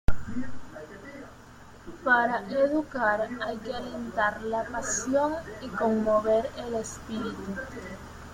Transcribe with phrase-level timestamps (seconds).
[2.03, 7.53] Para educar hay que alentar la pasión y conmover el espíritu.